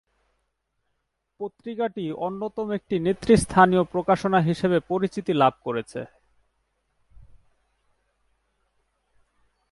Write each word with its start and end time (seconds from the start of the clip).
পত্রিকাটি 1.39 2.05
অন্যতম 2.27 2.67
একটি 2.71 2.95
নেতৃস্থানীয় 2.99 3.83
প্রকাশনা 3.83 4.39
হিসেবে 4.39 4.77
পরিচিতি 4.87 5.33
লাভ 5.33 5.53
করেছে। 5.63 6.01